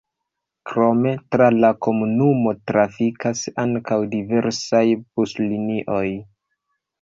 Krome 0.69 1.09
tra 1.35 1.49
la 1.57 1.69
komunumo 1.87 2.53
trafikas 2.71 3.43
ankaŭ 3.65 3.99
diversaj 4.15 4.83
buslinioj. 5.05 6.09